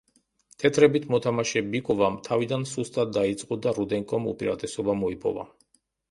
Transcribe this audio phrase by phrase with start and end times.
[0.61, 5.45] თეთრებით მოთამაშე ბიკოვამ თავიდან სუსტად დაიწყო და რუდენკომ უპირატესობა მოიპოვა.